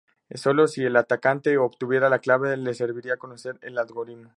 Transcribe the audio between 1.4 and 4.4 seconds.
obtuviera la clave, le serviría conocer el algoritmo.